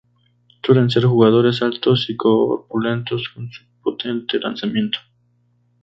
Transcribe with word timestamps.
Suelen 0.63 0.89
ser 0.89 1.03
jugadores 1.05 1.61
altos 1.61 2.09
y 2.09 2.17
corpulentos 2.17 3.29
con 3.35 3.43
un 3.43 3.51
potente 3.83 4.39
lanzamiento. 4.39 4.97